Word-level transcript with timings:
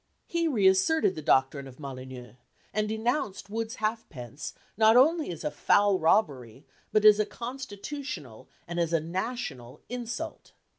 He 0.25 0.47
reasserted 0.47 1.13
the 1.13 1.21
doctrine 1.21 1.67
of 1.67 1.79
Molyneux, 1.79 2.33
and 2.73 2.89
denounced 2.89 3.51
Wood's 3.51 3.75
halfpence 3.75 4.55
not 4.75 4.97
only 4.97 5.29
as 5.29 5.43
a 5.43 5.51
foul 5.51 5.99
robbery, 5.99 6.65
but 6.91 7.05
as 7.05 7.19
a 7.19 7.25
constitutional 7.27 8.49
and 8.67 8.79
as 8.79 8.93
a 8.93 8.99
national 8.99 9.79
insult. 9.89 10.53